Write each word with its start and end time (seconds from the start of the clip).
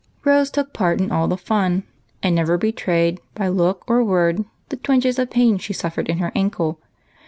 Rose 0.25 0.49
took 0.49 0.73
part 0.73 0.99
in 0.99 1.11
all 1.11 1.27
the 1.27 1.37
fun, 1.37 1.83
and 2.23 2.33
never 2.33 2.57
betrayed 2.57 3.21
by 3.35 3.49
look 3.49 3.83
or 3.85 4.03
word 4.03 4.45
the 4.69 4.77
twinges 4.77 5.19
of 5.19 5.29
pain 5.29 5.59
she 5.59 5.73
suffered 5.73 6.09
in 6.09 6.15
162 6.15 6.23
EIGHT 6.25 6.49
COUSINS. 6.51 6.57
her 6.57 6.65
ankle. 6.65 6.81